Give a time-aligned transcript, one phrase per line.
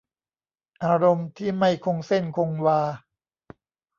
[0.83, 2.81] อารมณ์ที่ไม่คงเส้นคงวา